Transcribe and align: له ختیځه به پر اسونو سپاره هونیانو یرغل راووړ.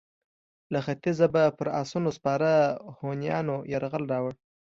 له 0.73 0.79
ختیځه 0.85 1.27
به 1.33 1.43
پر 1.57 1.67
اسونو 1.81 2.09
سپاره 2.17 2.51
هونیانو 2.97 3.55
یرغل 3.73 4.03
راووړ. 4.11 4.33